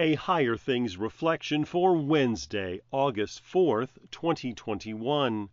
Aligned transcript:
a 0.00 0.14
Higher 0.14 0.56
Things 0.56 0.96
reflection 0.96 1.64
for 1.64 1.96
Wednesday, 1.96 2.80
August 2.92 3.42
4th, 3.42 3.98
2021. 4.12 5.48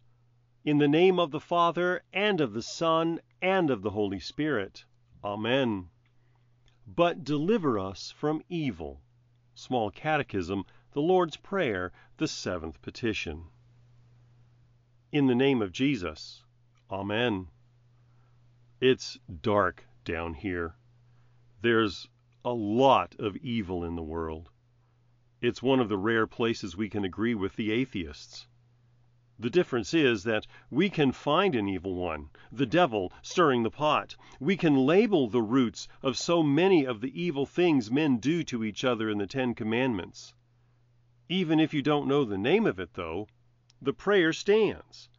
In 0.63 0.77
the 0.77 0.87
name 0.87 1.19
of 1.19 1.31
the 1.31 1.39
Father, 1.39 2.03
and 2.13 2.39
of 2.39 2.53
the 2.53 2.61
Son, 2.61 3.19
and 3.41 3.71
of 3.71 3.81
the 3.81 3.89
Holy 3.89 4.19
Spirit. 4.19 4.85
Amen. 5.23 5.89
But 6.85 7.23
deliver 7.23 7.79
us 7.79 8.11
from 8.11 8.43
evil. 8.47 9.01
Small 9.55 9.89
Catechism, 9.89 10.65
the 10.91 11.01
Lord's 11.01 11.37
Prayer, 11.37 11.91
the 12.17 12.27
seventh 12.27 12.79
petition. 12.83 13.45
In 15.11 15.25
the 15.25 15.33
name 15.33 15.63
of 15.63 15.71
Jesus. 15.71 16.43
Amen. 16.91 17.47
It's 18.79 19.17
dark 19.41 19.87
down 20.03 20.35
here. 20.35 20.75
There's 21.61 22.07
a 22.45 22.53
lot 22.53 23.15
of 23.17 23.35
evil 23.37 23.83
in 23.83 23.95
the 23.95 24.03
world. 24.03 24.51
It's 25.41 25.63
one 25.63 25.79
of 25.79 25.89
the 25.89 25.97
rare 25.97 26.27
places 26.27 26.77
we 26.77 26.89
can 26.89 27.03
agree 27.03 27.33
with 27.33 27.55
the 27.55 27.71
atheists. 27.71 28.45
The 29.39 29.49
difference 29.49 29.95
is 29.95 30.25
that 30.25 30.45
we 30.69 30.91
can 30.91 31.11
find 31.11 31.55
an 31.55 31.67
evil 31.67 31.95
one, 31.95 32.29
the 32.51 32.67
devil 32.67 33.11
stirring 33.23 33.63
the 33.63 33.71
pot. 33.71 34.15
We 34.39 34.57
can 34.57 34.75
label 34.75 35.27
the 35.27 35.41
roots 35.41 35.87
of 36.03 36.19
so 36.19 36.43
many 36.43 36.85
of 36.85 37.01
the 37.01 37.19
evil 37.19 37.47
things 37.47 37.89
men 37.89 38.17
do 38.19 38.43
to 38.43 38.63
each 38.63 38.85
other 38.85 39.09
in 39.09 39.17
the 39.17 39.25
Ten 39.25 39.55
Commandments. 39.55 40.35
Even 41.27 41.59
if 41.59 41.73
you 41.73 41.81
don't 41.81 42.07
know 42.07 42.23
the 42.23 42.37
name 42.37 42.67
of 42.67 42.79
it, 42.79 42.93
though, 42.93 43.27
the 43.81 43.91
prayer 43.91 44.31
stands. 44.31 45.09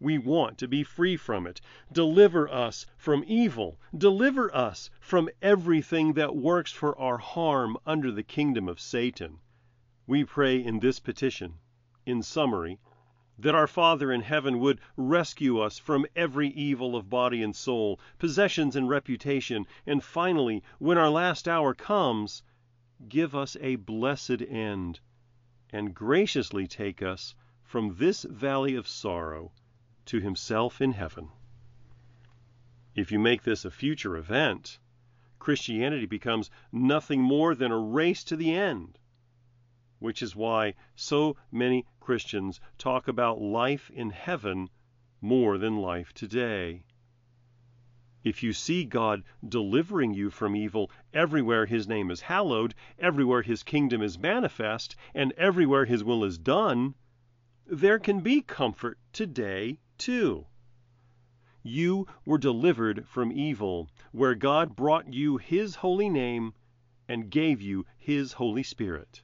We 0.00 0.16
want 0.16 0.58
to 0.58 0.68
be 0.68 0.84
free 0.84 1.16
from 1.16 1.44
it. 1.44 1.60
Deliver 1.90 2.48
us 2.48 2.86
from 2.96 3.24
evil. 3.26 3.80
Deliver 3.92 4.54
us 4.54 4.90
from 5.00 5.28
everything 5.42 6.12
that 6.12 6.36
works 6.36 6.70
for 6.70 6.96
our 6.96 7.18
harm 7.18 7.76
under 7.84 8.12
the 8.12 8.22
kingdom 8.22 8.68
of 8.68 8.78
Satan. 8.78 9.40
We 10.06 10.24
pray 10.24 10.62
in 10.64 10.78
this 10.78 11.00
petition, 11.00 11.54
in 12.06 12.22
summary, 12.22 12.78
that 13.40 13.56
our 13.56 13.66
Father 13.66 14.12
in 14.12 14.20
heaven 14.20 14.60
would 14.60 14.80
rescue 14.96 15.58
us 15.58 15.80
from 15.80 16.06
every 16.14 16.50
evil 16.50 16.94
of 16.94 17.10
body 17.10 17.42
and 17.42 17.56
soul, 17.56 17.98
possessions 18.20 18.76
and 18.76 18.88
reputation, 18.88 19.66
and 19.84 20.04
finally, 20.04 20.62
when 20.78 20.96
our 20.96 21.10
last 21.10 21.48
hour 21.48 21.74
comes, 21.74 22.44
give 23.08 23.34
us 23.34 23.56
a 23.60 23.74
blessed 23.74 24.42
end, 24.42 25.00
and 25.72 25.92
graciously 25.92 26.68
take 26.68 27.02
us 27.02 27.34
from 27.64 27.96
this 27.96 28.22
valley 28.22 28.76
of 28.76 28.86
sorrow 28.86 29.50
to 30.08 30.20
himself 30.20 30.80
in 30.80 30.92
heaven. 30.92 31.28
If 32.94 33.12
you 33.12 33.18
make 33.18 33.42
this 33.42 33.64
a 33.64 33.70
future 33.70 34.16
event, 34.16 34.78
Christianity 35.38 36.06
becomes 36.06 36.50
nothing 36.72 37.22
more 37.22 37.54
than 37.54 37.70
a 37.70 37.78
race 37.78 38.24
to 38.24 38.36
the 38.36 38.54
end, 38.54 38.98
which 39.98 40.22
is 40.22 40.34
why 40.34 40.74
so 40.96 41.36
many 41.52 41.86
Christians 42.00 42.58
talk 42.78 43.06
about 43.06 43.40
life 43.40 43.90
in 43.90 44.10
heaven 44.10 44.70
more 45.20 45.58
than 45.58 45.76
life 45.76 46.14
today. 46.14 46.84
If 48.24 48.42
you 48.42 48.52
see 48.52 48.84
God 48.84 49.22
delivering 49.46 50.14
you 50.14 50.30
from 50.30 50.56
evil 50.56 50.90
everywhere 51.12 51.66
his 51.66 51.86
name 51.86 52.10
is 52.10 52.22
hallowed, 52.22 52.74
everywhere 52.98 53.42
his 53.42 53.62
kingdom 53.62 54.02
is 54.02 54.18
manifest, 54.18 54.96
and 55.14 55.32
everywhere 55.32 55.84
his 55.84 56.02
will 56.02 56.24
is 56.24 56.38
done, 56.38 56.94
there 57.66 57.98
can 57.98 58.20
be 58.20 58.40
comfort 58.40 58.98
today 59.12 59.78
too. 59.98 60.46
You 61.62 62.06
were 62.24 62.38
delivered 62.38 63.06
from 63.06 63.32
evil, 63.32 63.90
where 64.12 64.34
God 64.34 64.76
brought 64.76 65.12
you 65.12 65.36
his 65.36 65.74
holy 65.74 66.08
name 66.08 66.54
and 67.08 67.30
gave 67.30 67.60
you 67.60 67.84
his 67.96 68.34
Holy 68.34 68.62
Spirit. 68.62 69.22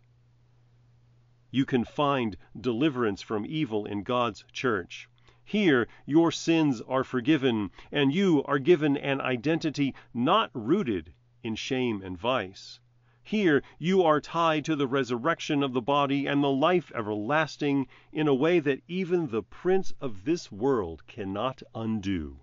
You 1.51 1.65
can 1.65 1.85
find 1.85 2.37
deliverance 2.61 3.23
from 3.23 3.47
evil 3.47 3.87
in 3.87 4.03
God's 4.03 4.45
church. 4.53 5.09
Here 5.45 5.87
your 6.05 6.33
sins 6.33 6.81
are 6.81 7.05
forgiven, 7.05 7.71
and 7.93 8.13
you 8.13 8.43
are 8.45 8.59
given 8.59 8.97
an 8.97 9.21
identity 9.21 9.95
not 10.13 10.51
rooted 10.53 11.15
in 11.43 11.55
shame 11.55 12.03
and 12.03 12.19
vice. 12.19 12.81
Here 13.27 13.63
you 13.79 14.03
are 14.03 14.21
tied 14.21 14.67
to 14.67 14.77
the 14.77 14.87
resurrection 14.87 15.63
of 15.63 15.73
the 15.73 15.81
body 15.81 16.27
and 16.27 16.45
the 16.45 16.51
life 16.51 16.93
everlasting 16.95 17.89
in 18.13 18.29
a 18.29 18.35
way 18.35 18.61
that 18.61 18.83
even 18.87 19.29
the 19.29 19.43
prince 19.43 19.95
of 19.99 20.27
this 20.27 20.53
world 20.53 21.07
cannot 21.07 21.63
undo. 21.75 22.41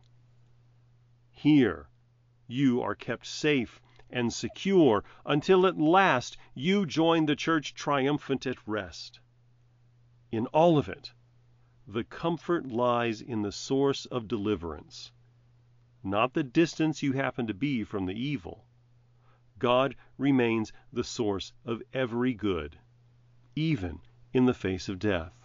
Here 1.29 1.87
you 2.47 2.81
are 2.81 2.95
kept 2.95 3.27
safe 3.27 3.79
and 4.09 4.33
secure 4.33 5.03
until 5.23 5.67
at 5.67 5.77
last 5.77 6.35
you 6.55 6.87
join 6.87 7.27
the 7.27 7.35
church 7.35 7.75
triumphant 7.75 8.47
at 8.47 8.67
rest. 8.67 9.19
In 10.31 10.47
all 10.47 10.79
of 10.79 10.89
it, 10.89 11.13
the 11.87 12.03
comfort 12.03 12.65
lies 12.65 13.21
in 13.21 13.43
the 13.43 13.51
source 13.51 14.07
of 14.07 14.27
deliverance, 14.27 15.11
not 16.03 16.33
the 16.33 16.43
distance 16.43 17.03
you 17.03 17.13
happen 17.13 17.45
to 17.45 17.53
be 17.53 17.83
from 17.83 18.07
the 18.07 18.19
evil. 18.19 18.65
God 19.61 19.95
remains 20.17 20.73
the 20.91 21.03
source 21.03 21.53
of 21.65 21.83
every 21.93 22.33
good, 22.33 22.79
even 23.55 23.99
in 24.33 24.47
the 24.47 24.55
face 24.55 24.89
of 24.89 24.97
death. 24.97 25.35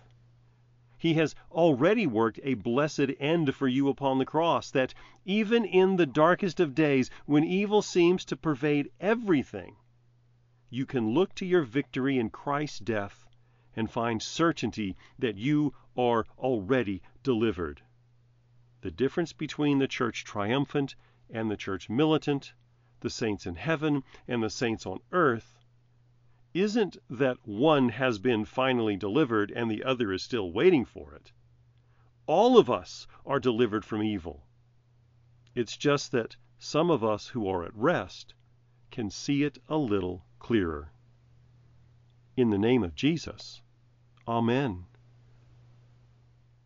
He 0.96 1.12
has 1.14 1.34
already 1.52 2.06
worked 2.06 2.40
a 2.42 2.54
blessed 2.54 3.10
end 3.20 3.54
for 3.54 3.68
you 3.68 3.90
upon 3.90 4.16
the 4.16 4.24
cross, 4.24 4.70
that 4.70 4.94
even 5.26 5.66
in 5.66 5.96
the 5.96 6.06
darkest 6.06 6.60
of 6.60 6.74
days, 6.74 7.10
when 7.26 7.44
evil 7.44 7.82
seems 7.82 8.24
to 8.24 8.38
pervade 8.38 8.90
everything, 9.00 9.76
you 10.70 10.86
can 10.86 11.10
look 11.10 11.34
to 11.34 11.44
your 11.44 11.62
victory 11.62 12.18
in 12.18 12.30
Christ's 12.30 12.78
death 12.78 13.26
and 13.76 13.90
find 13.90 14.22
certainty 14.22 14.96
that 15.18 15.36
you 15.36 15.74
are 15.94 16.24
already 16.38 17.02
delivered. 17.22 17.82
The 18.80 18.90
difference 18.90 19.34
between 19.34 19.78
the 19.78 19.86
church 19.86 20.24
triumphant 20.24 20.94
and 21.28 21.50
the 21.50 21.56
church 21.58 21.90
militant 21.90 22.54
the 23.06 23.10
saints 23.10 23.46
in 23.46 23.54
heaven 23.54 24.02
and 24.26 24.42
the 24.42 24.50
saints 24.50 24.84
on 24.84 24.98
earth 25.12 25.60
isn't 26.52 26.96
that 27.08 27.38
one 27.46 27.90
has 27.90 28.18
been 28.18 28.44
finally 28.44 28.96
delivered 28.96 29.52
and 29.52 29.70
the 29.70 29.84
other 29.84 30.12
is 30.12 30.24
still 30.24 30.50
waiting 30.50 30.84
for 30.84 31.14
it. 31.14 31.30
All 32.26 32.58
of 32.58 32.68
us 32.68 33.06
are 33.24 33.38
delivered 33.38 33.84
from 33.84 34.02
evil. 34.02 34.44
It's 35.54 35.76
just 35.76 36.10
that 36.10 36.34
some 36.58 36.90
of 36.90 37.04
us 37.04 37.28
who 37.28 37.46
are 37.46 37.62
at 37.62 37.76
rest 37.76 38.34
can 38.90 39.08
see 39.08 39.44
it 39.44 39.56
a 39.68 39.76
little 39.76 40.24
clearer. 40.40 40.90
In 42.36 42.50
the 42.50 42.58
name 42.58 42.82
of 42.82 42.96
Jesus, 42.96 43.62
Amen. 44.26 44.86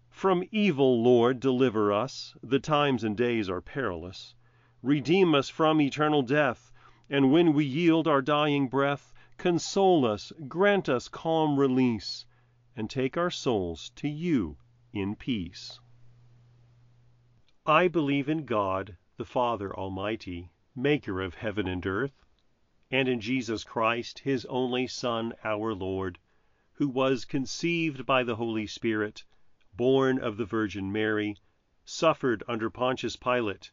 From 0.08 0.44
evil, 0.50 1.02
Lord, 1.02 1.38
deliver 1.38 1.92
us. 1.92 2.34
The 2.42 2.60
times 2.60 3.04
and 3.04 3.14
days 3.14 3.50
are 3.50 3.60
perilous. 3.60 4.34
Redeem 4.82 5.34
us 5.34 5.50
from 5.50 5.78
eternal 5.78 6.22
death, 6.22 6.72
and 7.10 7.30
when 7.30 7.52
we 7.52 7.66
yield 7.66 8.08
our 8.08 8.22
dying 8.22 8.66
breath, 8.66 9.12
console 9.36 10.06
us, 10.06 10.32
grant 10.48 10.88
us 10.88 11.06
calm 11.06 11.58
release, 11.60 12.24
and 12.74 12.88
take 12.88 13.18
our 13.18 13.30
souls 13.30 13.90
to 13.96 14.08
you 14.08 14.56
in 14.90 15.16
peace. 15.16 15.80
I 17.66 17.88
believe 17.88 18.26
in 18.26 18.46
God, 18.46 18.96
the 19.18 19.26
Father 19.26 19.70
Almighty, 19.76 20.50
maker 20.74 21.20
of 21.20 21.34
heaven 21.34 21.68
and 21.68 21.84
earth, 21.84 22.24
and 22.90 23.06
in 23.06 23.20
Jesus 23.20 23.64
Christ, 23.64 24.20
his 24.20 24.46
only 24.46 24.86
Son, 24.86 25.34
our 25.44 25.74
Lord, 25.74 26.18
who 26.72 26.88
was 26.88 27.26
conceived 27.26 28.06
by 28.06 28.22
the 28.22 28.36
Holy 28.36 28.66
Spirit, 28.66 29.24
born 29.74 30.18
of 30.18 30.38
the 30.38 30.46
Virgin 30.46 30.90
Mary, 30.90 31.36
suffered 31.84 32.42
under 32.48 32.70
Pontius 32.70 33.16
Pilate 33.16 33.72